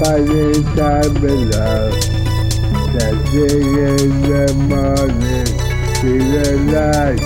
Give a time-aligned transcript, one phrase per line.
[0.00, 1.90] Finding time below.
[2.92, 5.48] Dancing in the morning,
[5.96, 7.20] see the light,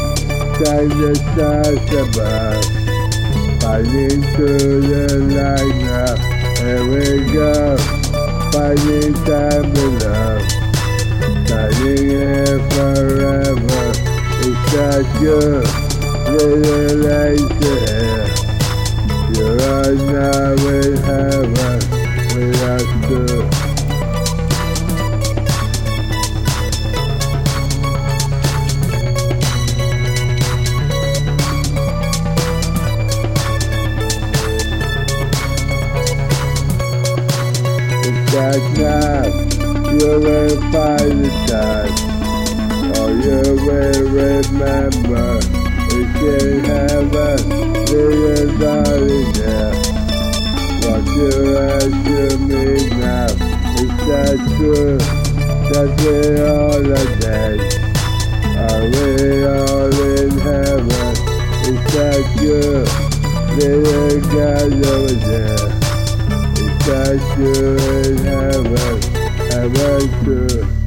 [1.33, 2.65] stars above.
[3.61, 6.15] Finding through the light now,
[6.61, 7.77] here we go.
[9.25, 10.39] Time below.
[11.49, 13.85] Shining here forever,
[14.41, 15.41] it's just you,
[16.31, 18.52] little lights here.
[19.63, 21.32] Are now in
[55.83, 57.59] That we are dead?
[58.57, 61.15] Are we all in heaven?
[61.67, 62.87] Is that you?
[63.57, 65.67] Little God over there.
[66.63, 67.55] Is that you
[67.99, 68.83] in heaven?
[70.23, 70.61] True?
[70.61, 70.82] Never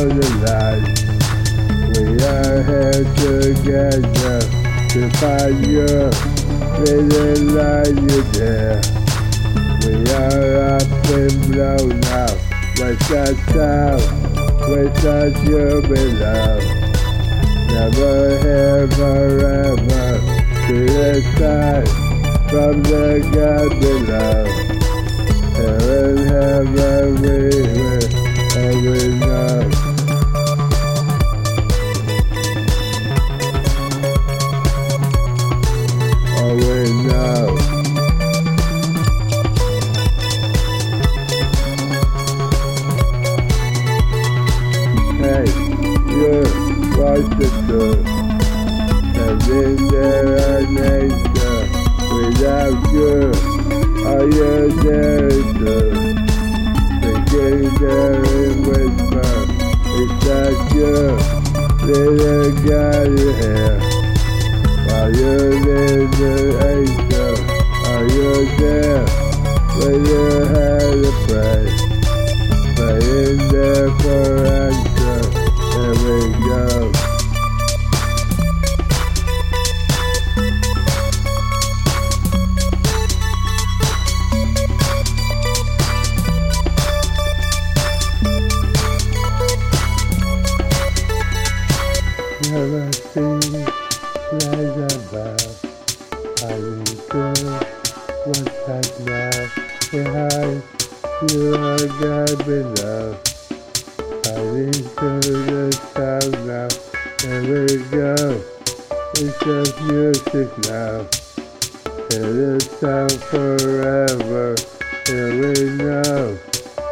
[0.00, 0.98] allow the light.
[1.96, 4.40] We are here together
[4.90, 5.92] to find you,
[6.84, 8.80] little light you there.
[9.84, 12.32] We are up and blown now,
[12.78, 14.04] west and south,
[14.68, 16.60] west and you below.
[17.68, 20.08] Never here forever,
[20.66, 21.88] to the side,
[22.48, 23.70] from the God
[47.28, 47.90] the
[49.50, 51.64] in there a nature
[52.14, 53.32] without you,
[54.06, 55.90] are you there too?
[57.02, 59.32] Thinking there in whisper,
[59.98, 60.96] it's that you,
[61.86, 63.74] little guy you hear.
[64.86, 66.34] While you're in the
[66.70, 67.34] angel,
[67.90, 69.04] are you there?
[69.78, 71.64] When you had to pray,
[72.76, 74.89] praying there for answer,
[92.50, 93.38] Never seen
[94.74, 95.50] above.
[96.42, 96.58] I
[97.10, 97.22] to
[98.26, 99.38] what's that now?
[99.92, 100.62] Behind
[101.30, 103.16] you are God below.
[104.26, 106.68] I need the sound now.
[107.22, 108.42] We go.
[109.14, 111.06] It's just music now.
[112.10, 114.56] It is sound forever.
[115.06, 116.36] Here we know.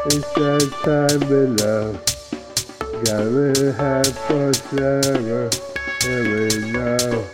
[0.06, 2.07] It's that time below.
[3.04, 5.50] God will have forever.
[6.04, 7.26] We know.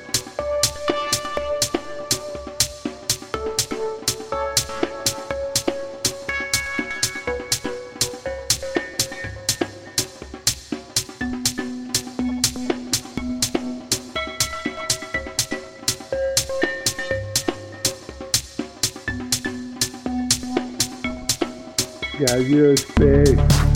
[22.19, 23.73] God, you speak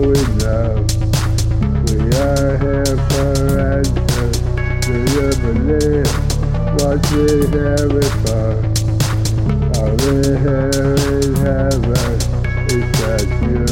[0.00, 0.84] we know.
[1.88, 4.36] We are here for answers.
[4.84, 6.12] Do you believe
[6.76, 8.52] what we?
[9.80, 12.16] Are we in heaven?
[12.68, 13.64] Is that you?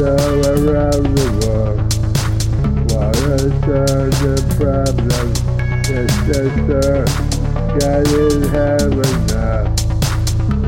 [0.00, 1.80] Around the world,
[2.92, 3.48] what are
[4.20, 5.38] the problems?
[5.88, 7.04] Yes, yes, sir.
[7.78, 9.62] God in heaven now.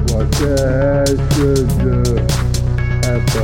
[0.08, 2.41] What the hell should do?
[3.12, 3.34] Us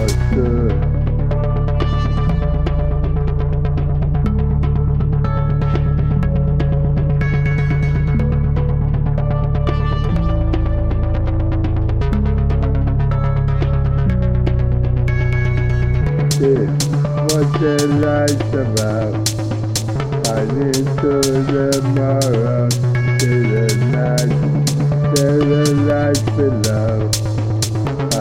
[17.30, 19.14] what the light's about.
[20.28, 21.12] I need to
[21.52, 22.27] the morrow,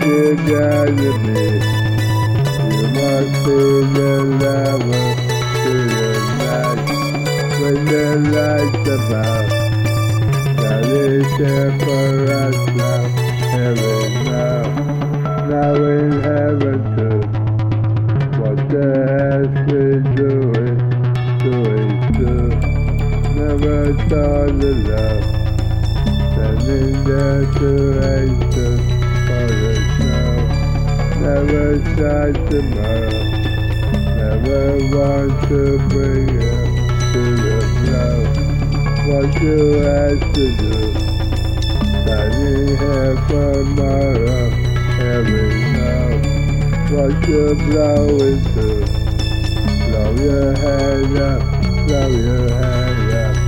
[0.00, 1.62] say that you did.
[2.72, 5.18] You must say that I was
[5.62, 6.80] feeling right
[7.90, 9.48] the lights about.
[10.56, 13.02] That is there for us now.
[13.52, 13.99] Heaven.
[39.10, 39.34] what
[40.20, 40.92] to do.
[42.06, 44.46] That he my tomorrow
[45.00, 46.10] every now.
[46.94, 48.68] What you blow into.
[49.88, 51.42] Blow your head up,
[51.88, 53.39] blow your head up.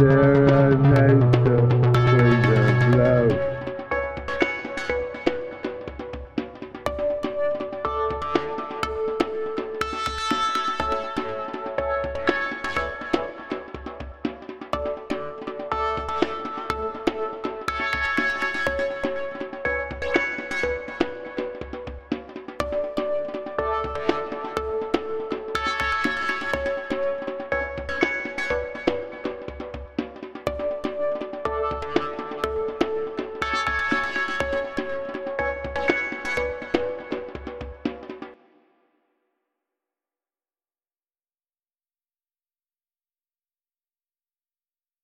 [0.00, 0.33] And show.